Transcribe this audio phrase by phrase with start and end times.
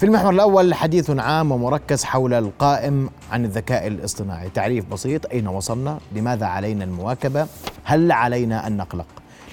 [0.00, 4.50] في المحور الأول حديث عام ومركز حول القائم عن الذكاء الاصطناعي.
[4.50, 7.46] تعريف بسيط أين وصلنا؟ لماذا علينا المواكبة؟
[7.84, 9.06] هل علينا أن نقلق؟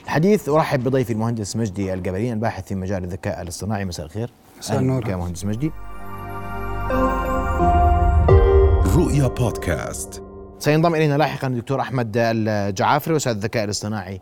[0.03, 3.85] الحديث أرحب بضيفي المهندس مجدي الجبلين الباحث في مجال الذكاء الاصطناعي.
[3.85, 4.29] مساء الخير.
[4.59, 5.09] مساء النور.
[5.09, 5.71] يا مهندس مجدي.
[8.95, 10.23] رؤيا بودكاست.
[10.59, 14.21] سينضم إلينا لاحقا الدكتور أحمد الجعافري أستاذ الذكاء الاصطناعي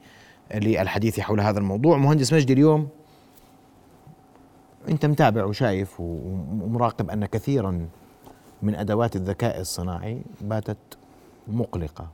[0.55, 1.97] للحديث حول هذا الموضوع.
[1.97, 2.87] مهندس مجدي اليوم
[4.89, 7.87] أنت متابع وشايف ومراقب أن كثيرا
[8.61, 10.77] من أدوات الذكاء الصناعي باتت
[11.47, 12.07] مقلقة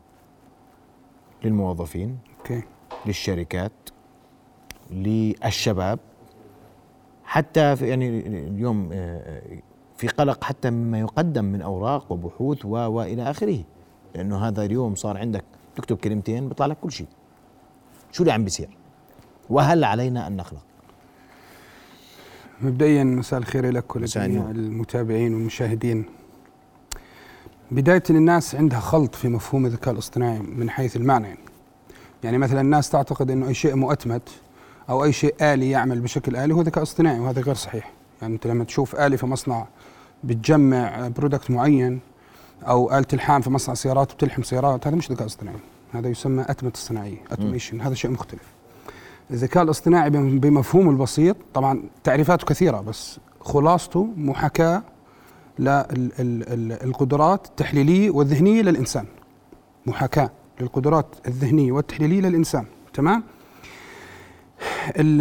[1.44, 2.64] للموظفين أوكي.
[3.06, 3.72] للشركات
[4.92, 6.00] للشباب
[7.24, 9.42] حتى في يعني اليوم آه،
[9.98, 13.64] في قلق حتى مما يقدم من أوراق وبحوث و وإلى آخره
[14.16, 15.44] لأنه هذا اليوم صار عندك
[15.76, 17.08] تكتب كلمتين بيطلع لك كل شيء.
[18.12, 18.70] شو اللي عم بيصير؟
[19.50, 20.66] وهل علينا أن نخلق؟
[22.62, 26.06] مبدئيا مساء الخير لك ولجميع المتابعين والمشاهدين.
[27.72, 31.28] بداية الناس عندها خلط في مفهوم الذكاء الاصطناعي من حيث المعنى.
[31.28, 31.40] يعني.
[32.24, 34.30] يعني مثلا الناس تعتقد إنه أي شيء مؤتمت
[34.90, 37.92] أو أي شيء آلي يعمل بشكل آلي هو ذكاء اصطناعي وهذا غير صحيح.
[38.22, 39.68] يعني أنت لما تشوف آلي في مصنع
[40.24, 42.00] بتجمع برودكت معين
[42.68, 45.58] أو آلة الحام في مصنع سيارات بتلحم سيارات هذا مش ذكاء اصطناعي.
[45.94, 48.57] هذا يسمى أتمة الصناعية أتوميشن هذا شيء مختلف.
[49.32, 54.84] الذكاء الاصطناعي بمفهومه البسيط طبعا تعريفاته كثيرة بس خلاصته محاكاة
[55.60, 59.06] للقدرات التحليلية والذهنية للإنسان.
[59.86, 62.66] محاكاة للقدرات الذهنية والتحليلية للإنسان.
[62.94, 63.24] تمام؟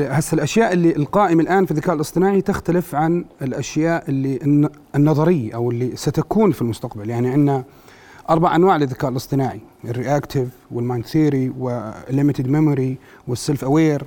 [0.00, 5.96] هسه الأشياء اللي القائمة الآن في الذكاء الاصطناعي تختلف عن الأشياء اللي النظرية أو اللي
[5.96, 7.10] ستكون في المستقبل.
[7.10, 7.64] يعني عندنا
[8.30, 14.04] أربع أنواع للذكاء الاصطناعي الرياكتيف والمايند ثيوري والليمتد ميموري والسيلف اوير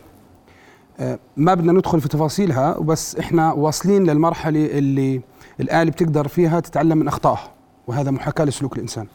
[1.38, 5.22] ما بدنا ندخل في تفاصيلها بس إحنا واصلين للمرحلة اللي
[5.60, 7.52] الآلة بتقدر فيها تتعلم من أخطائها
[7.88, 9.08] وهذا محاكاة لسلوك الإنسان.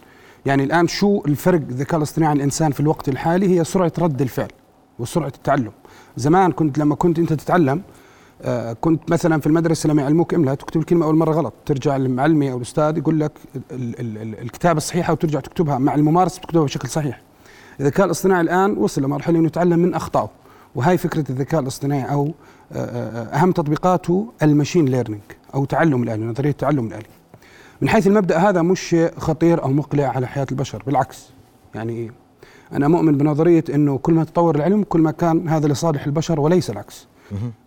[0.46, 4.48] يعني الآن شو الفرق الذكاء الاصطناعي عن الإنسان في الوقت الحالي؟ هي سرعة رد الفعل
[4.98, 5.72] وسرعة التعلم.
[6.16, 7.82] زمان كنت لما كنت أنت تتعلم
[8.80, 12.56] كنت مثلا في المدرسة لما يعلموك إملا تكتب الكلمة أول مرة غلط ترجع للمعلمه أو
[12.56, 13.32] الاستاذ يقول لك
[14.42, 17.20] الكتابة الصحيحة وترجع تكتبها مع الممارسة تكتبها بشكل صحيح.
[17.80, 20.30] الذكاء الاصطناعي الآن وصل لمرحله إنه يتعلم من أخطائه
[20.74, 22.32] وهي فكرة الذكاء الاصطناعي أو
[22.72, 25.22] آه، آه، أهم تطبيقاته المشين ليرنينج
[25.54, 27.06] أو تعلم الآلي نظريه التعلم الآلي.
[27.80, 31.30] من حيث المبدأ هذا مش خطير أو مقلع على حياة البشر بالعكس.
[31.74, 32.12] يعني
[32.72, 36.70] أنا مؤمن بنظرية إنه كل ما تطور العلم كل ما كان هذا لصالح البشر وليس
[36.70, 37.06] العكس.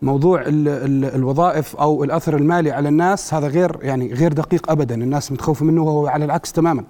[0.02, 4.96] موضوع ال ال الوظائف أو الأثر المالي على الناس هذا غير يعني غير دقيق ابدا.
[4.96, 6.84] الناس متخوفة منه وهو على العكس تماما.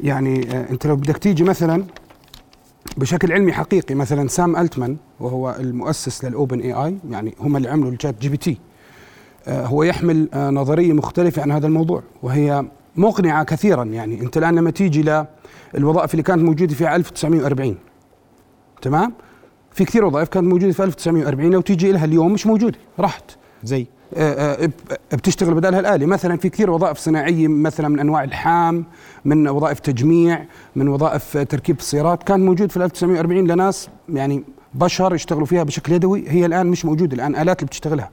[0.00, 1.84] يعني آه، أنت لو بدك تيجي مثلا
[2.96, 8.20] بشكل علمي حقيقي مثلا سام ألتمان وهو المؤسس لل OpenAI يعني هم اللي عملوا ال
[8.20, 8.58] ChatGPT
[9.46, 12.64] آه، هو يحمل آه، نظرية مختلفة عن هذا الموضوع وهي
[12.96, 13.84] مقنعة كثيرا.
[13.84, 15.24] يعني أنت الآن لما تيجي
[15.74, 17.76] للوظائف اللي كانت موجودة في 1940
[18.82, 19.12] تمام؟
[19.74, 23.24] في كثير وظائف كانت موجودة في 1940 لو تيجي لها اليوم مش موجودة راحت.
[23.64, 23.86] زي؟
[24.16, 24.70] آه، آه،
[25.12, 28.84] بتشتغل بدالها الآلة مثلا في كثير وظائف صناعية مثلا من أنواع الحام
[29.24, 30.44] من وظائف تجميع
[30.76, 36.24] من وظائف تركيب السيارات كان موجود في 1940 لناس يعني بشر يشتغلوا فيها بشكل يدوي
[36.28, 37.14] هي الآن مش موجودة.
[37.14, 38.10] الآن آلات اللي بتشتغلها.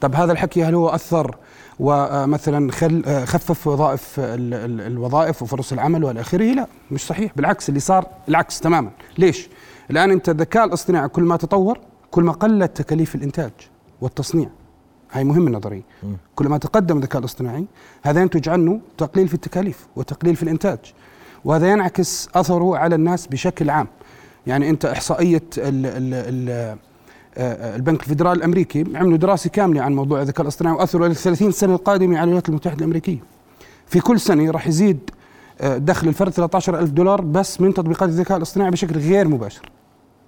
[0.00, 1.36] طب هذا الحكي هل هو أثر
[1.80, 7.32] ومثلا خل خفف وظائف الوظائف وفرص العمل والى اخره لا مش صحيح.
[7.36, 8.90] بالعكس اللي صار العكس تماما.
[9.18, 9.48] ليش؟
[9.90, 11.78] الآن أنت الذكاء الاصطناعي كل ما تطور
[12.10, 13.52] كل ما قلت تكاليف الإنتاج
[14.00, 14.48] والتصنيع.
[15.12, 15.82] هاي مهمة النظرية
[16.34, 17.64] كل ما تقدم الذكاء الاصطناعي
[18.02, 20.78] هذا ينتج عنه تقليل في التكاليف وتقليل في الإنتاج.
[21.44, 23.88] وهذا ينعكس أثره على الناس بشكل عام.
[24.46, 26.78] يعني أنت إحصائية ال ال ال
[27.36, 32.16] البنك الفيدرالي الأمريكي عملوا دراسة كاملة عن موضوع الذكاء الاصطناعي وأثره ل 30 سنة القادمة
[32.16, 33.18] على الولايات المتحدة الأمريكية.
[33.86, 35.10] في كل سنة راح يزيد
[35.60, 39.70] آه، دخل الفرد 13 ألف دولار بس من تطبيقات الذكاء الاصطناعي بشكل غير مباشر.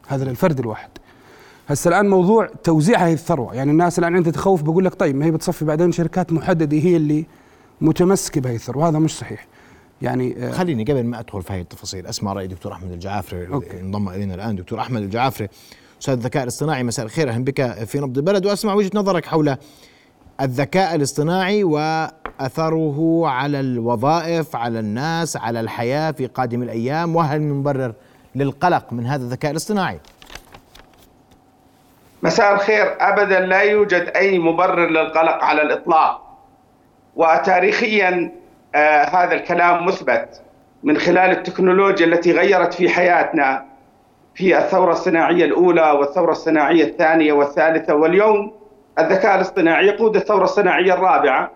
[0.09, 0.91] هذا للفرد الواحد.
[1.69, 3.55] هسه الآن موضوع توزيع هذه الثروة.
[3.55, 6.97] يعني الناس الآن عندها تخوف بقول لك طيب ما هي بتصفي بعدين شركات محددة هي
[6.97, 7.27] اللي
[7.81, 8.85] متمسكة بهي الثروة.
[8.85, 9.47] وهذا مش صحيح.
[10.03, 13.47] يعني آه خليني قبل ما أدخل في هذه التفاصيل أسمع رأي دكتور أحمد الجعافري
[13.81, 14.57] انضم إلينا الآن.
[14.57, 15.49] دكتور أحمد الجعافري
[16.03, 18.47] أستاذ الذكاء الاصطناعي مساء الخير أهلا بك في نبض البلد.
[18.47, 19.57] وأسمع وجهة نظرك حول
[20.41, 27.17] الذكاء الاصطناعي وأثره على الوظائف على الناس على الحياة في قادم الأيام.
[27.17, 27.95] وهل من مبرر
[28.35, 30.01] للقلق من هذا الذكاء الاصطناعي؟
[32.23, 32.97] مساء الخير.
[33.01, 36.39] ابدا لا يوجد أي مبرر للقلق على الإطلاق.
[37.17, 38.33] وتاريخيا
[38.75, 40.41] آه هذا الكلام مثبت
[40.83, 43.72] من خلال التكنولوجيا التي غيرت في حياتنا.
[44.35, 48.53] في الثورة الصناعية الأولى والثورة الصناعية الثانية والثالثة واليوم
[48.99, 51.51] الذكاء الاصطناعي يقود الثورة الصناعية الرابعة.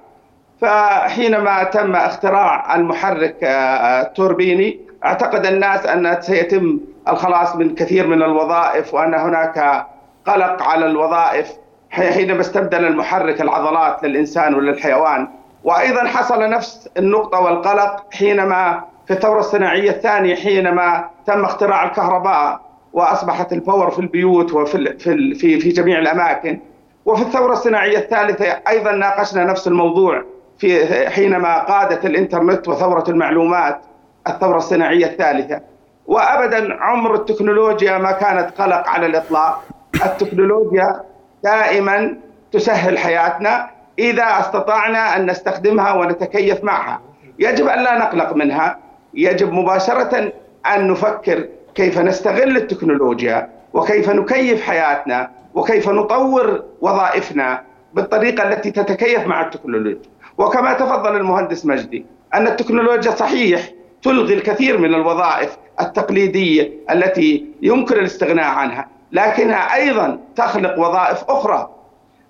[0.61, 9.14] فحينما تم اختراع المحرك التوربيني اعتقد الناس أن سيتم الخلاص من كثير من الوظائف وأن
[9.14, 9.87] هناك
[10.26, 11.52] قلق على الوظائف
[11.90, 15.29] حينما استبدل المحرك العضلات للإنسان وللحيوان.
[15.64, 22.66] وأيضا حصل نفس النقطة والقلق حينما في الثورة الصناعية الثانية حينما تم اختراع الكهرباء.
[22.96, 26.58] وأصبحت الباور في البيوت وفي في في في جميع الأماكن.
[27.06, 30.25] وفي الثورة الصناعية الثالثة أيضا ناقشنا نفس الموضوع
[30.58, 33.81] في حينما قادت الإنترنت وثورة المعلومات
[34.28, 35.60] الثورة الصناعية الثالثة.
[36.06, 39.64] وابدا عمر التكنولوجيا ما كانت قلق على الإطلاق.
[40.04, 41.00] التكنولوجيا
[41.44, 42.16] دائما
[42.52, 47.00] تسهل حياتنا إذا استطعنا أن نستخدمها ونتكيف معها.
[47.38, 48.78] يجب أن لا نقلق منها.
[49.14, 50.32] يجب مباشرة
[50.75, 57.62] أن نفكر كيف نستغل التكنولوجيا وكيف نكيف حياتنا وكيف نطور وظائفنا
[57.94, 60.00] بالطريقة التي تتكيف مع التكنولوجيا.
[60.38, 63.70] وكما تفضل المهندس مجدي أن التكنولوجيا صحيح
[64.02, 71.70] تلغي الكثير من الوظائف التقليدية التي يمكن الاستغناء عنها لكنها أيضا تخلق وظائف أخرى.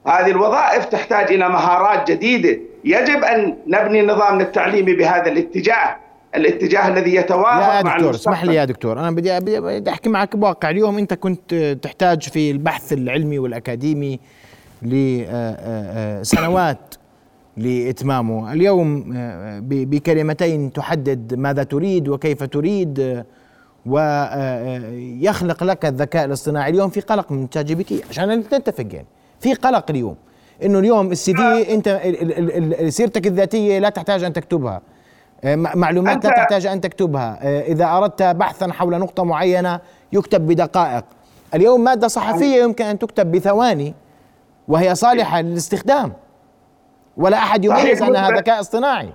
[0.06, 2.60] هذه الوظائف تحتاج إلى مهارات جديدة.
[2.84, 5.96] يجب أن نبني نظامنا التعليمي بهذا الاتجاه.
[6.36, 9.00] الاتجاه الذي يتوافق يا مع دكتور اسمح لي يا دكتور.
[9.00, 10.70] أنا بدي بدي أحكي معك بواقع.
[10.70, 14.20] اليوم أنت كنت تحتاج في البحث العلمي والأكاديمي
[14.82, 16.94] لسنوات
[17.56, 18.52] لإتمامه.
[18.52, 19.04] اليوم
[19.68, 23.24] بكلمتين تحدد ماذا تريد وكيف تريد
[23.86, 28.02] ويخلق لك الذكاء الاصطناعي اليوم في قلق من ChatGPT.
[28.10, 29.06] عشان نتفق يعني.
[29.40, 30.16] في قلق اليوم.
[30.62, 32.00] إنه اليوم ال CV أنت
[32.88, 34.82] سيرتك الذاتية لا تحتاج أن تكتبها.
[35.44, 37.38] معلومات لا تحتاج أن تكتبها.
[37.66, 39.80] إذا أردت بحثا حول نقطة معينة
[40.12, 41.04] يكتب بدقائق.
[41.54, 43.94] اليوم مادة صحفية يمكن أن تكتب بثواني
[44.68, 46.12] وهي صالحة للاستخدام.
[47.16, 49.08] ولا أحد يميز انها ذكاء اصطناعي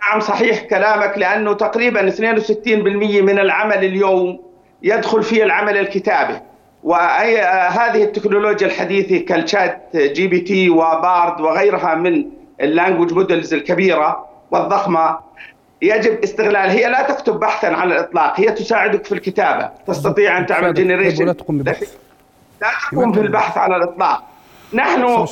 [0.00, 4.40] نعم صحيح كلامك لأنه تقريبا 62% من العمل اليوم
[4.82, 6.40] يدخل فيه العمل الكتابي.
[6.84, 12.24] وأي هذه التكنولوجيا الحديثة كال ChatGPT و Bard وغيرها من
[12.60, 15.18] ال language models الكبيرة والضخمة
[15.82, 16.70] يجب استغلال.
[16.70, 19.70] هي لا تكتب بحثا على الإطلاق هي تساعدك في الكتابة.
[19.86, 21.94] تستطيع أن تعمل جنريشن لا تقوم ببحث.
[22.62, 24.22] لا تقوم في البحث على الإطلاق.
[24.74, 25.26] نحن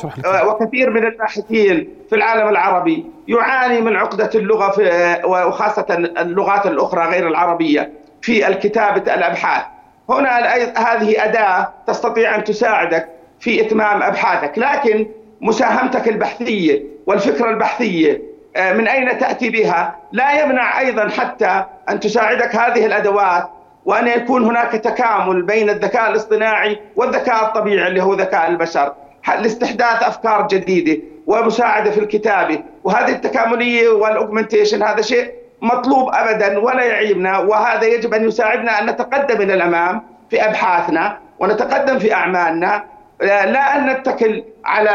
[0.47, 7.27] وكثير من الباحثين في العالم العربي يعاني من عقدة اللغة في وخاصة اللغات الأخرى غير
[7.27, 9.65] العربية في الكتابة الأبحاث.
[10.09, 14.57] هنا هذه أداة تستطيع أن تساعدك في إتمام أبحاثك.
[14.57, 15.07] لكن
[15.41, 18.21] مساهمتك البحثية والفكرة البحثية
[18.57, 23.49] من أين تأتي بها؟ لا يمنع أيضا حتى أن تساعدك هذه الأدوات
[23.85, 28.93] وأن يكون هناك تكامل بين الذكاء الاصطناعي والذكاء الطبيعي اللي هو ذكاء البشر
[29.39, 32.59] لاستحداث أفكار جديدة ومساعدة في الكتابة.
[32.83, 39.41] وهذه التكاملية والاوجمنتيشن هذا شيء مطلوب ابدا ولا يعيبنا وهذا يجب أن يساعدنا أن نتقدم
[39.41, 42.83] إلى الأمام في أبحاثنا ونتقدم في أعمالنا.
[43.21, 44.89] لا أن نتكل على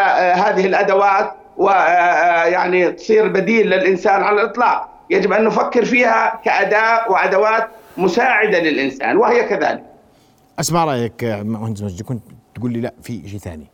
[0.45, 4.89] هذه الأدوات ويعني تصير بديل للإنسان على الإطلاق.
[5.11, 9.83] يجب أن نفكر فيها كأداة وأدوات مساعدة للإنسان وهي كذلك.
[10.61, 12.23] أسمع رأيك مهندس مجدي كنت
[12.55, 13.67] تقول لي لا في شيء ثاني.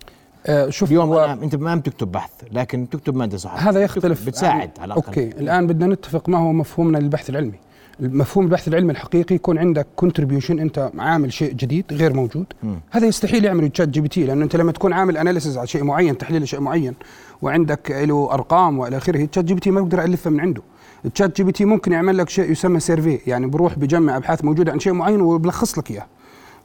[0.47, 1.25] آه شوف اليوم و...
[1.25, 4.27] أنت ما بتكتب بحث لكن تكتب مادة صحفيه هذا يختلف.
[4.27, 5.07] بتساعد على الأقل.
[5.07, 7.59] okay الآن بدنا نتفق ما هو مفهومنا للبحث العلمي.
[8.01, 12.47] مفهوم البحث العلمي الحقيقي يكون عندك contribution أنت عامل شيء جديد غير موجود.
[12.63, 12.75] م.
[12.91, 16.61] هذا يستحيل يعمله ChatGPT لأنه أنت لما تكون عامل analysis على شيء معين تحليل لشيء
[16.61, 16.95] معين
[17.43, 20.63] وعندك له أرقام وإلى آخره تشات جي بي تي ما بقدر الفها من عنده.
[21.05, 24.93] ال ChatGPT ممكن يعمل لك شيء يسمى survey يعني بروح بجمع أبحاث موجودة عن شيء
[24.93, 26.07] معين وبلخص لك إياه.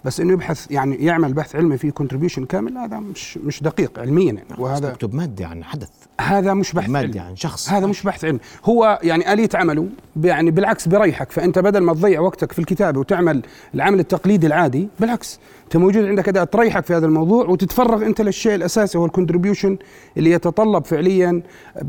[0.05, 4.33] بس إنه يبحث يعني يعمل بحث علمي فيه contribution كامل هذا مش مش دقيق علميا
[4.33, 5.89] يعني وهذا تكتب ماده عن حدث.
[6.21, 7.29] هذا مش بحث ماده علمي.
[7.29, 7.69] عن شخص.
[7.69, 8.39] هذا مش بحث علمي.
[8.65, 9.87] هو يعني اليه عمله
[10.23, 13.41] يعني بالعكس بيريحك فأنت بدل ما تضيع وقتك في الكتابة وتعمل
[13.75, 18.55] العمل التقليدي العادي بالعكس أنت موجود عندك أداة تريحك في هذا الموضوع وتتفرغ أنت للشيء
[18.55, 19.77] الأساسي هو ال contribution
[20.17, 21.41] اللي يتطلب فعليا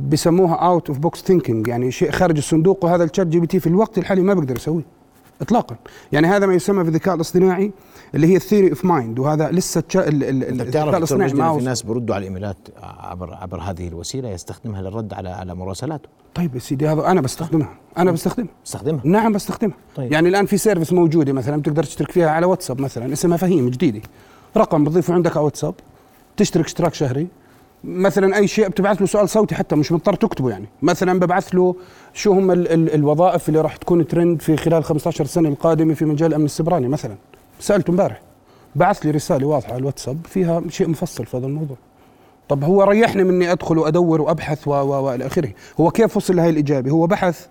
[0.09, 4.23] بسموها out of box thinking يعني شيء خارج الصندوق وهذا ال ChatGPT في الوقت الحالي
[4.23, 5.00] ما بيقدر يسويه.
[5.41, 5.77] اطلاقا.
[6.13, 7.73] يعني هذا ما يسمى في الذكاء الاصطناعي
[8.15, 10.09] اللي هي ال theory of mind وهذا لسه تشا...
[10.09, 10.25] ال...
[10.25, 10.61] ال...
[10.61, 15.29] الذكاء الاصطناعي ما في ناس بردوا على الإيميلات عبر عبر هذه الوسيلة يستخدمها للرد على
[15.29, 16.09] على مراسلاته.
[16.35, 17.75] طيب يا سيدي هذا أنا بستخدمها.
[17.99, 18.51] أنا بستخدمها.
[18.65, 19.77] بستخدمها نعم بستخدمها.
[19.97, 20.13] طيب.
[20.13, 24.01] يعني الآن في service موجودة مثلا بتقدر تشترك فيها على واتساب مثلا اسمها فهيم جديدة.
[24.57, 25.75] رقم بتضيفه عندك على واتساب.
[26.37, 27.27] تشترك اشتراك شهري.
[27.85, 30.67] مثلا أي شيء بتبعث له سؤال صوتي حتى مش مضطر تكتبه يعني.
[30.83, 31.75] مثلا ببعث له
[32.15, 36.05] شو هم ال ال الوظائف اللي راح تكون ترند في خلال 15 سنة القادمة في
[36.05, 37.15] مجال الأمن السبراني مثلا.
[37.61, 38.21] سألته امبارح.
[38.77, 41.77] بعث لي رسالة واضحة على الواتساب فيها شيء مفصل في هذا الموضوع.
[42.49, 45.51] طب هو ريحني من إني أدخل وأدور وأبحث و- و- والى آخره.
[45.81, 47.47] هو كيف وصل لهي الإجابة؟ هو بحث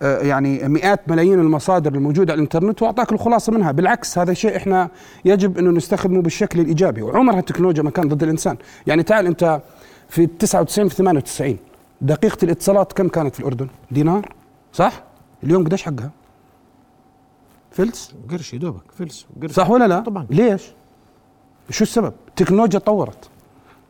[0.00, 3.72] يعني مئات ملايين المصادر الموجودة على الإنترنت وأعطاك الخلاصة منها.
[3.72, 4.88] بالعكس هذا شيء إحنا
[5.24, 7.02] يجب أنه نستخدمه بالشكل الإيجابي.
[7.02, 8.56] وعمرها التكنولوجيا ما كان ضد الإنسان.
[8.86, 9.60] يعني تعال أنت
[10.08, 11.56] في 99 في 98
[12.00, 14.34] دقيقة الاتصالات كم كانت في الأردن؟ دينار؟
[14.72, 15.02] صح؟
[15.44, 16.10] اليوم قديش حقها؟
[17.70, 19.52] فلس؟ قرش يدوبك فلس وقرش.
[19.52, 20.26] صح ولا لا؟ طبعا.
[20.30, 20.62] ليش؟
[21.70, 23.28] شو السبب؟ التكنولوجيا تطورت.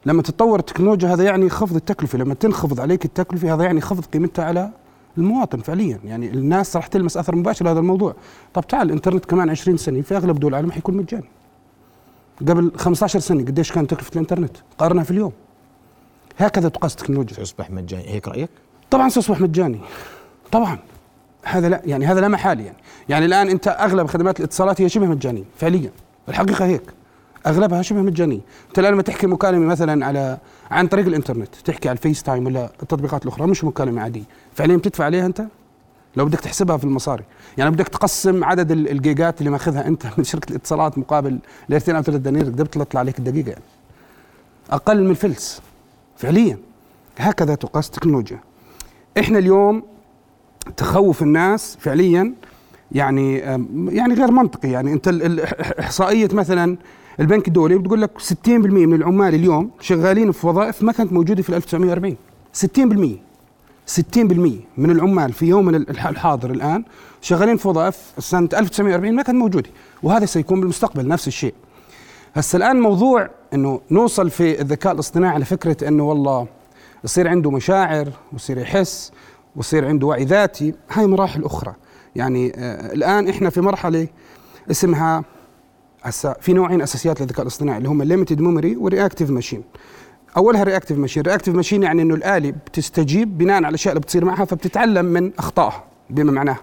[0.06, 2.18] لما تتطور التكنولوجيا هذا يعني خفض التكلفة.
[2.18, 4.70] لما تنخفض عليك التكلفة هذا يعني خفض قيمتها على
[5.18, 6.00] المواطن فعليا.
[6.04, 8.14] يعني الناس راح تلمس أثر مباشر لهذا الموضوع.
[8.54, 11.28] طب تعال الإنترنت كمان 20 سنة في أغلب دول العالم حيكون مجاني.
[12.40, 15.32] قبل 15 سنة قديش كانت تكلفه الإنترنت؟ قارنها في اليوم.
[16.38, 17.36] هكذا تقاس التكنولوجيا.
[17.36, 18.50] سيصبح مجاني هيك رأيك؟
[18.90, 19.80] طبعا سيصبح مجاني.
[20.52, 20.78] طبعا.
[21.44, 22.76] هذا لا يعني هذا لا محال يعني.
[23.08, 25.90] يعني الآن أنت أغلب خدمات الاتصالات هي شبه مجانية فعليا.
[26.28, 26.82] الحقيقة هيك.
[27.46, 28.40] أغلبها شبه مجانية.
[28.68, 30.38] أنت الآن لما تحكي مكالمة مثلا على
[30.70, 34.22] عن طريق الإنترنت تحكي على ال FaceTime ولا التطبيقات الأخرى مش مكالمة عادية.
[34.54, 35.44] فعليا بتدفع عليها أنت؟
[36.16, 37.24] لو بدك تحسبها في المصاري.
[37.58, 42.02] يعني بدك تقسم عدد ال- الجيجات اللي ماخذها أنت من شركة الاتصالات مقابل ليرتين أو
[42.02, 43.62] ثلاث دنانير قد بتطلع عليك الدقيقة يعني.
[44.70, 45.62] أقل من الفلس.
[46.16, 46.58] فعليا.
[47.18, 48.38] هكذا تقاس التكنولوجيا
[49.18, 49.82] إحنا اليوم
[50.76, 52.34] تخوف الناس فعليا
[52.92, 53.36] يعني
[53.88, 54.68] يعني غير منطقي.
[54.70, 55.08] يعني أنت
[55.80, 56.76] إحصائية مثلا
[57.20, 61.56] البنك الدولي بتقول لك 60% من العمال اليوم شغالين في وظائف ما كانت موجودة في
[61.56, 62.16] 1940
[63.16, 63.18] 60%
[63.86, 63.96] 60%
[64.76, 66.84] من العمال في يومنا الح- الحاضر الآن
[67.20, 69.70] شغالين في وظائف سنة 1940 ما كانت موجودة
[70.02, 71.54] وهذا سيكون بالمستقبل نفس الشيء.
[72.34, 76.46] هسه الآن موضوع إنه نوصل في الذكاء الاصطناعي لفكره إنه والله
[77.04, 79.12] يصير عنده مشاعر ويصير يحس
[79.56, 81.74] ويصير عنده وعي ذاتي هاي مراحل أخرى.
[82.16, 84.06] يعني آه الآن إحنا في مرحلة
[84.70, 85.24] اسمها
[86.02, 89.62] هسه في نوعين أساسيات للذكاء الاصطناعي اللي هم ال limited memory وال reactive machine
[90.36, 94.44] أولها reactive machine reactive machine يعني إنه الآلة بتستجيب بناء على الاشياء اللي بتصير معها
[94.44, 96.56] فبتتعلم من أخطائها بما معناه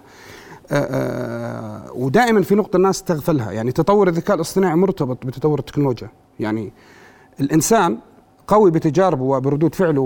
[0.70, 3.52] آه، آه، ودائما في نقطة الناس تغفلها.
[3.52, 6.08] يعني تطور الذكاء الاصطناعي مرتبط بتطور التكنولوجيا.
[6.40, 6.72] يعني
[7.40, 7.98] الإنسان
[8.46, 10.00] قوي بتجاربه وبردود فعله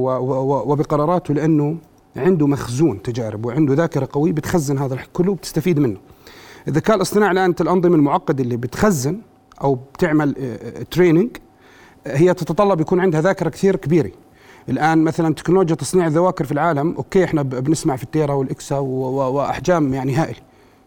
[0.67, 1.77] وبقراراته لأنه
[2.17, 5.97] عنده مخزون تجارب وعنده ذاكرة قوية بتخزن هذا كله وبتستفيد منه.
[6.69, 9.21] الذكاء الاصطناعي الآن الانظمه المعقدة اللي بتخزن
[9.63, 10.35] أو بتعمل
[10.91, 11.37] training
[12.07, 14.11] هي تتطلب يكون عندها ذاكرة كثير كبيرة.
[14.69, 18.79] الآن مثلا تكنولوجيا تصنيع الذواكر في العالم okay إحنا بنسمع في ال tera وال exa
[18.79, 20.39] وأحجام يعني هائله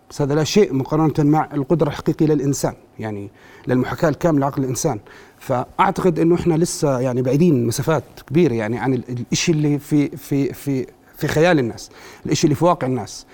[0.10, 3.30] بس هذا لا شيء مقارنة مع القدرة الحقيقية للإنسان يعني
[3.68, 5.00] للمحاكاة الكامله لعقل الإنسان.
[5.40, 10.54] فأعتقد إنه إحنا لسه يعني بعيدين مسافات كبيرة يعني عن ال- الشيء اللي في في
[10.54, 10.86] في
[11.18, 11.90] في خيال الناس
[12.26, 13.26] الشيء اللي في واقع الناس.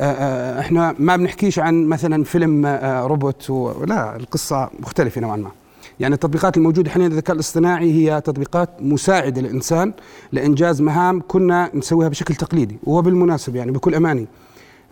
[0.00, 5.36] آه، آه، إحنا ما بنحكيش عن مثلا فيلم آه، روبوت و- لا القصة مختلفة نوعا
[5.36, 5.50] ما.
[6.00, 9.92] يعني التطبيقات الموجودة حاليا للذكاء الاصطناعي هي تطبيقات مساعدة للإنسان
[10.32, 14.26] لإنجاز مهام كنا نسويها بشكل تقليدي وبالمناسبه يعني بكل امانه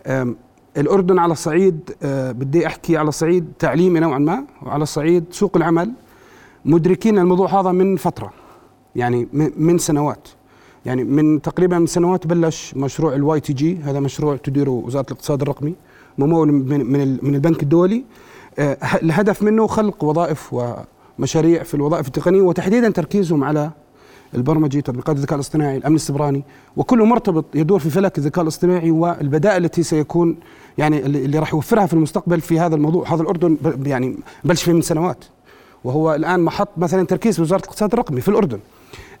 [0.07, 0.35] أم،
[0.77, 5.91] الأردن على صعيد أه، بدي أحكي على صعيد تعليمي نوعا ما وعلى صعيد سوق العمل.
[6.65, 8.33] مدركين الموضوع هذا من فترة
[8.95, 10.27] يعني من سنوات.
[10.85, 15.75] يعني من تقريبا من سنوات بلش مشروع ال YTJ هذا مشروع تديره وزارة الاقتصاد الرقمي
[16.17, 18.03] ممول من من ال- من البنك الدولي.
[19.03, 20.53] الهدف منه خلق وظائف
[21.19, 23.71] ومشاريع في الوظائف التقنية وتحديدا تركيزهم على
[24.35, 26.43] البرمجي تطبيقات الذكاء الاصطناعي الأمن السبراني
[26.77, 30.35] وكله مرتبط يدور في فلك الذكاء الاصطناعي والبدائل التي سيكون
[30.77, 34.81] يعني اللي راح يوفرها في المستقبل في هذا الموضوع هذا الأردن يعني بلش فيه من
[34.81, 35.23] سنوات.
[35.83, 38.59] وهو الآن محط مثلا تركيز وزاره الاقتصاد الرقمي في الأردن.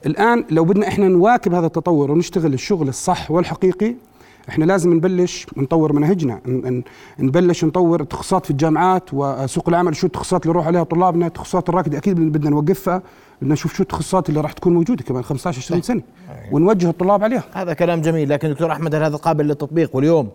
[0.05, 3.95] الآن لو بدنا إحنا نواكب هذا التطور ونشتغل الشغل الصح والحقيقي
[4.49, 6.41] إحنا لازم نبلش نطور مناهجنا
[7.19, 11.97] نبلش نطور التخصصات في الجامعات وسوق العمل شو التخصصات اللي يروح عليها طلابنا التخصصات الراكدة
[11.97, 13.01] أكيد بدنا نوقفها
[13.41, 16.01] بدنا نشوف شو التخصصات اللي راح تكون موجودة كمان 15 20 سنة
[16.51, 17.43] ونوجه الطلاب عليها.
[17.53, 20.29] هذا كلام جميل لكن دكتور أحمد هل هذا قابل للتطبيق؟ واليوم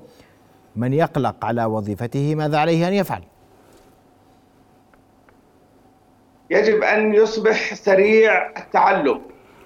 [0.77, 3.23] من يقلق على وظيفته ماذا عليه أن يفعل؟
[6.51, 9.21] يجب أن يصبح سريع التعلم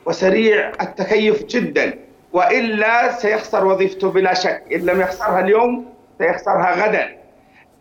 [0.06, 1.98] وسريع التكيف جدا.
[2.32, 4.62] وإلا سيخسر وظيفته بلا شك.
[4.72, 5.84] إن لم يخسرها اليوم
[6.18, 7.08] سيخسرها غدا.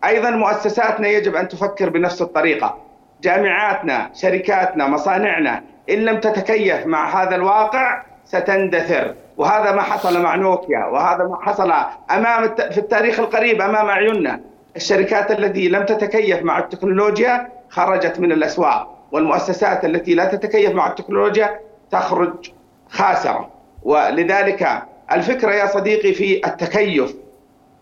[0.04, 2.78] أيضا مؤسساتنا يجب أن تفكر بنفس الطريقة.
[3.22, 9.14] جامعاتنا شركاتنا مصانعنا إن لم تتكيف مع هذا الواقع ستندثر.
[9.36, 11.72] وهذا ما حصل مع نوكيا وهذا ما حصل
[12.10, 12.54] أمام.
[12.54, 14.40] في التاريخ القريب أمام أعيننا.
[14.76, 21.60] الشركات التي لم تتكيف مع التكنولوجيا خرجت من الأسواق والمؤسسات التي لا تتكيف مع التكنولوجيا
[21.90, 22.50] تخرج
[22.90, 23.51] خاسرة.
[23.84, 27.14] ولذلك الفكرة يا صديقي في التكيف.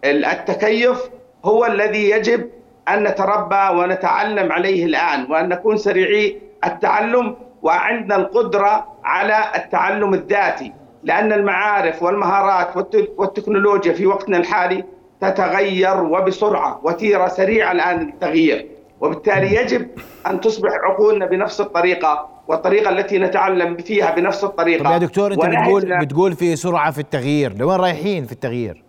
[0.05, 0.99] التكيف
[1.45, 2.49] هو الذي يجب
[2.89, 11.33] أن نتربى ونتعلم عليه الآن وأن نكون سريعي التعلم وعندنا القدرة على التعلم الذاتي لأن
[11.33, 12.77] المعارف والمهارات
[13.19, 14.85] والتكنولوجيا في وقتنا الحالي
[15.21, 18.67] تتغير وبسرعة وتيرة سريعة الآن للتغيير.
[19.01, 19.89] وبالتالي يجب
[20.27, 24.85] أن تصبح عقولنا بنفس الطريقة والطريقة التي نتعلم فيها بنفس الطريقة.
[24.85, 27.57] طب يا دكتور أنت بتقول بتقول في سرعة في التغيير.
[27.59, 28.85] لوين رايحين في التغيير؟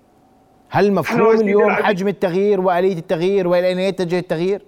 [0.70, 4.62] هل مفهوم اليوم حجم التغيير وآلية التغيير وإلى أين يتجه التغيير؟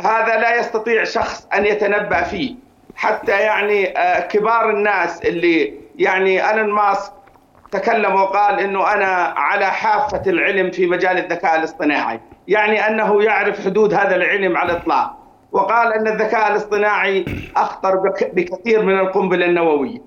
[0.00, 2.54] هذا لا يستطيع شخص أن يتنبأ فيه.
[2.96, 7.12] حتى يعني آه، كبار الناس اللي يعني ألان ماسك
[7.70, 13.94] تكلم وقال إنه أنا على حافة العلم في مجال الذكاء الاصطناعي، يعني أنه يعرف حدود
[13.94, 15.17] هذا العلم على الإطلاق،
[15.52, 17.24] وقال أن الذكاء الاصطناعي
[17.56, 17.96] أخطر
[18.32, 19.98] بكثير من القنبلة النووية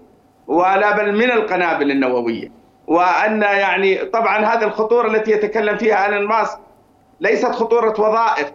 [0.48, 2.51] ولا بل من القنابل النووية،
[2.88, 6.60] وأن يعني طبعا هذه الخطورة التي يتكلم فيها الان ماسك
[7.19, 8.51] ليست خطورة وظائف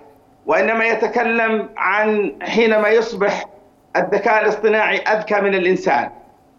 [0.46, 3.44] وإنما يتكلم عن حينما يصبح
[3.96, 6.10] الذكاء الاصطناعي أذكى من الإنسان.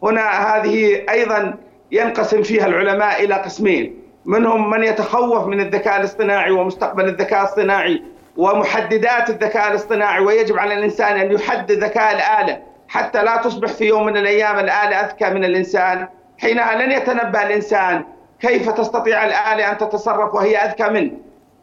[0.04, 1.56] هنا هذه أيضا
[1.92, 8.04] ينقسم فيها العلماء إلى قسمين منهم من يتخوف من الذكاء الاصطناعي ومستقبل الذكاء الاصطناعي
[8.38, 14.06] ومحددات الذكاء الاصطناعي ويجب على الإنسان أن يحدد ذكاء الآلة حتى لا تصبح في يوم
[14.06, 16.08] من الأيام الآلة أذكى من الإنسان.
[16.42, 18.04] حينها لن يتنبأ الإنسان
[18.40, 21.12] كيف تستطيع الآلة أن تتصرف وهي أذكى منه.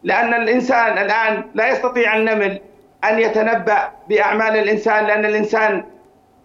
[0.02, 2.60] لأن الإنسان الآن لا يستطيع النمل
[3.04, 5.84] أن يتنبأ بأعمال الإنسان لأن الإنسان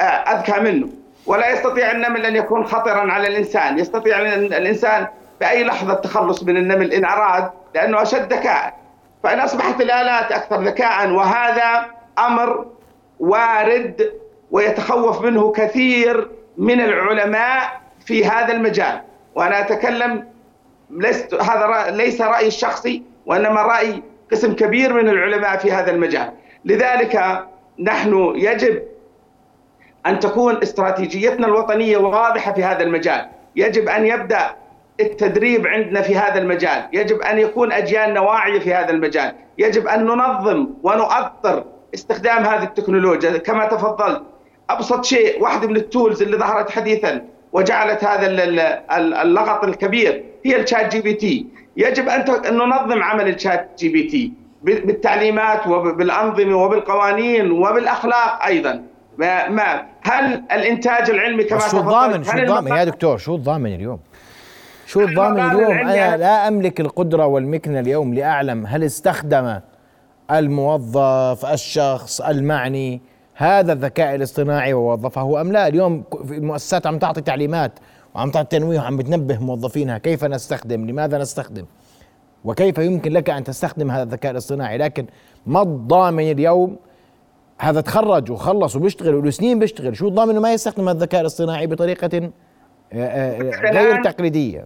[0.01, 0.88] آه، أذكى منه.
[1.25, 3.79] ولا يستطيع النمل أن يكون خطرا على الإنسان.
[3.79, 5.07] يستطيع الإنسان
[5.39, 8.74] بأي لحظة التخلص من النمل إن أراد لأنه أشد ذكاء.
[9.23, 11.85] فإن أصبحت الآلات أكثر ذكاء وهذا
[12.19, 12.65] أمر
[13.19, 14.13] وارد
[14.51, 19.01] ويتخوف منه كثير من العلماء في هذا المجال.
[19.35, 20.27] وأنا أتكلم
[20.91, 26.31] لست هذا ليس رأيي الشخصي وإنما رأي قسم كبير من العلماء في هذا المجال.
[26.65, 27.43] لذلك
[27.79, 28.83] نحن يجب
[30.05, 33.27] أن تكون استراتيجيتنا الوطنية واضحة في هذا المجال.
[33.55, 34.55] يجب أن يبدأ
[35.00, 36.84] التدريب عندنا في هذا المجال.
[36.93, 39.34] يجب أن يكون اجيالنا واعيه في هذا المجال.
[39.58, 43.38] يجب أن ننظم ونؤطر استخدام هذه التكنولوجيا.
[43.38, 44.21] كما تفضلت
[44.69, 47.21] أبسط شيء واحدة من ال tools اللي ظهرت حديثا
[47.54, 48.28] وجعلت هذا
[49.21, 51.47] اللغط الكبير هي ال ChatGPT
[51.78, 58.84] يجب أن ننظم عمل ال ChatGPT بالتعليمات وبالانظمه وبالقوانين وبالأخلاق أيضا.
[59.17, 64.00] ما, ما هل الإنتاج العلمي كما شو الضامن؟ شو الضامن؟ يا دكتور شو الضامن اليوم؟
[64.89, 69.60] شو الضامن اليوم؟ أنا لا أملك القدرة والمكنة اليوم لأعلم هل استخدم
[70.32, 73.02] الموظف الشخص المعني
[73.34, 77.71] هذا الذكاء الاصطناعي ووظفه أم لا؟ اليوم المؤسسات عم تعطي تعليمات
[78.15, 81.65] وعم تعطي تنويه وعم بتنبه موظفينها كيف نستخدم؟ لماذا نستخدم؟
[82.45, 85.06] وكيف يمكن لك أن تستخدم هذا الذكاء الاصطناعي؟ لكن
[85.45, 86.78] ما الضامن اليوم؟
[87.60, 92.32] هذا تخرج وخلص وبيشتغل وله سنين بيشتغل شو الضامن إنه ما يستخدم الذكاء الاصطناعي بطريقة
[92.93, 94.65] غير تقليدية.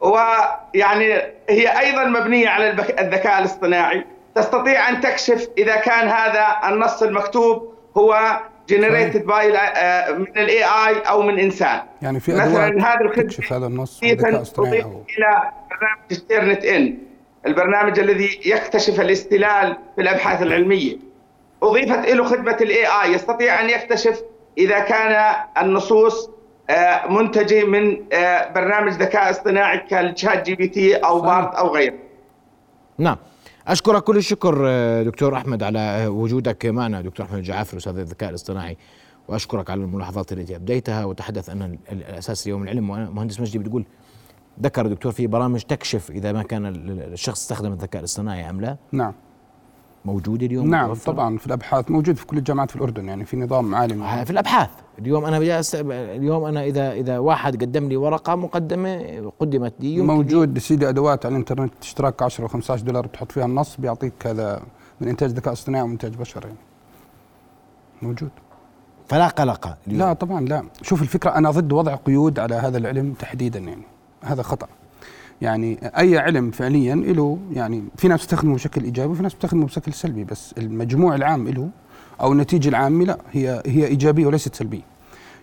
[0.00, 1.14] ويعني
[1.48, 4.04] هي أيضا مبنية على الذكاء الاصطناعي.
[4.34, 11.00] تستطيع أن تكشف إذا كان هذا النص المكتوب هو generated by آه، من ال AI
[11.08, 11.82] أو من إنسان.
[12.02, 14.16] يعني في مثلا هذا الخدمة تكشف هذا النص إلى
[15.70, 16.98] برنامج Turnitin
[17.46, 20.96] البرنامج الذي يكتشف الاستلال في الأبحاث العلمية.
[21.62, 24.22] أضيفت له خدمة ال AI يستطيع أن يكتشف
[24.58, 26.30] إذا كان النصوص
[26.70, 31.94] آه، منتجه من آه، برنامج ذكاء اصطناعي كال ChatGPT أو Bard أو غيره.
[32.98, 33.16] نعم.
[33.68, 37.00] أشكرك كل الشكر آه، دكتور أحمد على وجودك معنا.
[37.00, 38.76] دكتور أحمد الجعافر أستاذ الذكاء الاصطناعي.
[39.28, 41.04] وأشكرك على الملاحظات التي أبديتها.
[41.04, 43.84] وتحدث أن الأساس اليوم العلم مهندس مجدي بتقول
[44.62, 46.66] ذكر الدكتور في برامج تكشف إذا ما كان
[47.12, 48.76] الشخص استخدم الذكاء الاصطناعي أم لا.
[48.92, 49.14] نعم.
[50.04, 51.12] موجود اليوم نعم متوفر.
[51.12, 54.24] طبعا في الأبحاث موجود في كل الجامعات في الأردن يعني في نظام عالمي.
[54.24, 54.70] في الأبحاث.
[54.98, 55.62] اليوم أنا
[56.16, 61.32] اليوم أنا اذا إذا واحد قدم لي ورقة مقدمة قدمت لي موجود سيدي أدوات على
[61.32, 64.62] الإنترنت اشتراك 10 و 15 دولار تحط فيها النص بيعطيك هذا
[65.00, 66.46] من إنتاج ذكاء اصطناعي وانتاج بشري.
[66.46, 66.58] يعني
[68.02, 68.30] موجود.
[69.08, 70.62] فلا قلق لا طبعا لا.
[70.82, 73.82] شوف الفكرة أنا ضد وضع قيود على هذا العلم تحديدا يعني.
[74.22, 74.66] هذا خطأ.
[75.42, 79.92] يعني أي علم فعليا له يعني في ناس تستخدمه بشكل إيجابي وفي ناس بتستخدمه بشكل
[79.92, 81.68] سلبي بس المجموع العام له
[82.20, 84.82] أو النتيجة العامة لا هي هي إيجابية وليست سلبية.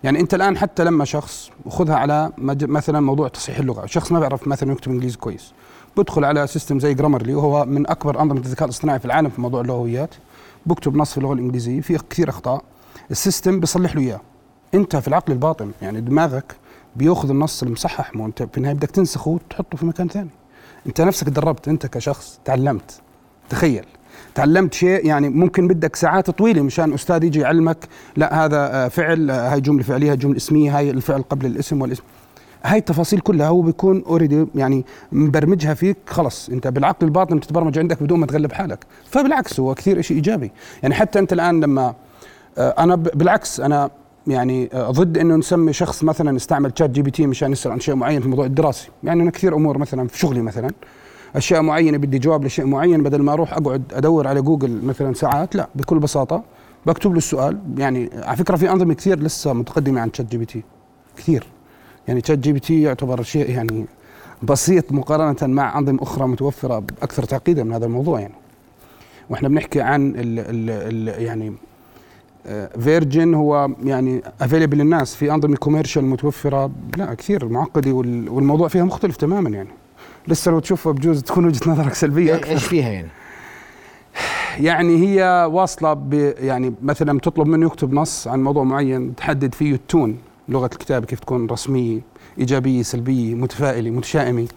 [0.04, 4.48] يعني أنت الآن حتى لما شخص وخذها على مثلا موضوع تصحيح اللغة شخص ما بيعرف
[4.48, 5.54] مثلا يكتب إنجليزي كويس
[5.98, 9.62] بدخل على سيستم زي جرامرلي وهو من أكبر أنظمة الذكاء الاصطناعي في العالم في موضوع
[9.62, 10.16] اللغويات
[10.66, 12.64] بكتب نص في اللغة الإنجليزية في كثير أخطاء
[13.12, 14.22] ال system بيصلح له إياه.
[14.74, 16.56] أنت في العقل الباطن يعني دماغك
[16.96, 20.30] بيأخذ النص المصحح ما انت في النهاية بدك تنسخه وتحطه في مكان ثاني.
[20.88, 23.02] انت نفسك تدربت انت كشخص تعلمت.
[23.50, 23.86] تخيل.
[24.36, 29.32] تعلمت شيء يعني ممكن بدك ساعات طويلة مشان أستاذ يجي يعلمك لا هذا آه، فعل
[29.32, 32.04] آه، هاي جملة فعلية جملة اسمية هاي الفعل قبل الاسم والاسم.
[32.64, 36.50] هاي التفاصيل كلها هو بيكون already يعني مبرمجها فيك خلص.
[36.50, 38.86] انت بالعقل الباطن بتتبرمج عندك بدون ما تغلب حالك.
[39.10, 40.52] فبالعكس هو كثير شيء إيجابي.
[40.84, 41.96] يعني حتى انت الآن لما
[42.58, 43.90] آه، أنا بالعكس أنا
[44.28, 48.46] يعني ضد إنه نسمي شخص مثلا يستعمل ChatGPT مشان يسأل عن شيء معين في الموضوع
[48.46, 48.90] الدراسي.
[49.04, 50.72] يعني أنا كثير أمور مثلا في شغلي مثلا
[51.36, 55.56] أشياء معينة بدي جواب لشيء معين بدل ما أروح أقعد أدور على جوجل مثلا ساعات
[55.56, 56.44] لا بكل بساطة
[56.86, 57.60] بكتب له السؤال.
[57.78, 60.64] يعني على فكرة في أنظمة كثير لسه متقدمة عن ChatGPT
[61.18, 61.44] كثير.
[62.08, 63.86] يعني ChatGPT يعتبر شيء يعني
[64.44, 68.34] بسيط مقارنة مع أنظمة أخرى متوفرة بأكثر تعقيدا من هذا الموضوع يعني.
[69.30, 71.54] وإحنا بنحكي عن ال ال ال يعني
[72.80, 76.72] version هو يعني available للناس في أنظمة commercial متوفرة.
[76.98, 79.70] لا كثير معقدة والموضوع فيها مختلف تماما يعني.
[80.28, 82.52] لسه لو تشوفها بجوز تكون وجهة نظرك سلبية أكثر.
[82.52, 83.08] إيش فيها يعني؟
[84.68, 89.74] يعني هي واصلة ب يعني مثلا تطلب منه يكتب نص عن موضوع معين تحدد فيه
[89.74, 90.18] ال tone
[90.50, 92.00] لغة الكتابة كيف تكون رسمية
[92.40, 94.48] إيجابية سلبية متفائلة متشائمة.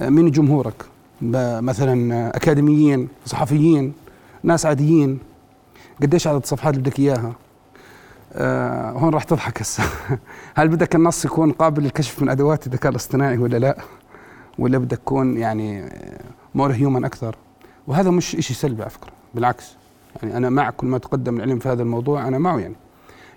[0.00, 0.84] من جمهورك؟
[1.22, 3.92] مثلا أكاديميين صحفيين
[4.42, 5.18] ناس عاديين.
[6.02, 7.32] قديش عدد الصفحات اللي بدك إياها؟
[8.32, 9.82] آه هون راح تضحك هسه.
[10.56, 13.76] هل بدك النص يكون قابل للكشف من أدوات الذكاء الاصطناعي ولا لا؟
[14.58, 15.90] ولا بدك تكون يعني
[16.54, 17.36] more human أكثر؟
[17.86, 19.76] وهذا مش شيء سلبي على فكرة بالعكس.
[20.22, 22.74] يعني أنا مع كل ما تقدم العلم في هذا الموضوع أنا معه يعني.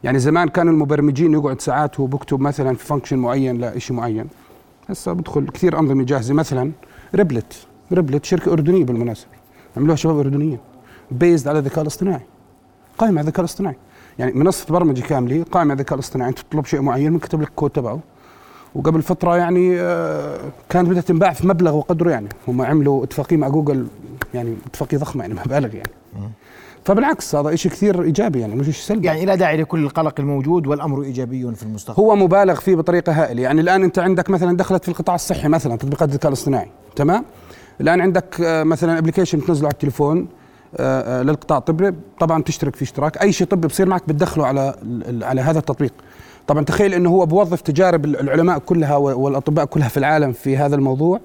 [0.04, 4.28] يعني زمان كانوا المبرمجين يقعد ساعات وهو بكتب مثلا في function معين لشيء معين.
[4.90, 6.72] هسه بدخل كثير أنظمة جاهزة مثلا
[7.16, 9.32] Replit Replit شركة أردنية بالمناسبة.
[9.78, 10.60] عملوها شباب أردنيين
[11.12, 12.22] based على الذكاء الاصطناعي.
[12.98, 13.76] قائمه على الذكاء الاصطناعي.
[14.20, 16.30] يعني منصة برمجة كاملة قائمة على الذكاء الاصطناعي.
[16.30, 18.00] أنت تطلب شيء معين بنكتب لك الكود تبعه.
[18.76, 20.38] وقبل فترة يعني آه،
[20.70, 22.30] كانت بدها تنباع في مبلغ وقدره يعني.
[22.48, 23.88] هم عملوا اتفاقية مع جوجل
[24.34, 25.90] يعني اتفاقية ضخمة يعني مبالغ يعني.
[26.86, 29.08] فبالعكس هذا شيء كثير إيجابي يعني مش شيء سلبي.
[29.08, 32.00] يعني لا داعي لكل القلق الموجود والأمر إيجابي في المستقبل.
[32.00, 33.42] هو مبالغ فيه بطريقة هائلة.
[33.42, 37.26] يعني الآن أنت عندك مثلا دخلت في القطاع الصحي مثلا تطبيقات الذكاء الاصطناعي تمام؟
[37.82, 40.28] الآن عندك آه، مثلا application تنزله على التليفون
[41.24, 41.94] للقطاع الطبي.
[42.20, 43.22] طبعا تشترك في اشتراك.
[43.22, 44.76] أي شيء طبي بصير معك بتدخله على
[45.22, 45.94] على هذا التطبيق.
[46.48, 51.20] طبعا تخيل إنه هو بوظف تجارب العلماء كلها والأطباء كلها في العالم في هذا الموضوع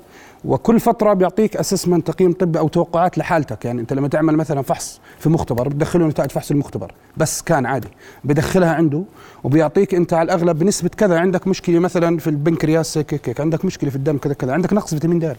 [0.45, 3.65] وكل فترة بيعطيك assessment تقييم طبي أو توقعات لحالتك.
[3.65, 6.93] يعني أنت لما تعمل مثلا فحص في مختبر بتدخله نتائج فحص المختبر.
[7.17, 7.89] بس كان عادي.
[8.25, 9.03] بدخلها عنده
[9.45, 11.19] وبيعطيك أنت على الأغلب بنسبة كذا.
[11.19, 13.41] عندك مشكلة مثلا في البنكرياس هيك.
[13.41, 14.53] عندك مشكلة في الدم كذا كذا.
[14.53, 15.37] عندك نقص فيتامين د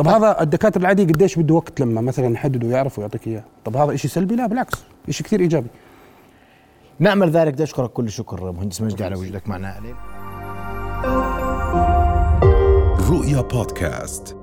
[0.00, 3.96] طب هذا الدكاترة العادية قديش بده وقت لما مثلا يحددوا ويعرفوا يعطيك إياه؟ طب هذا
[3.96, 4.78] شيء سلبي؟ لا بالعكس
[5.10, 5.68] شيء كثير إيجابي.
[6.98, 7.52] نعمل ذلك.
[7.52, 9.80] بدي أشكرك كل الشكر مهندس مجدي على وجودك معنا.
[13.10, 14.36] رؤيا بودكاست.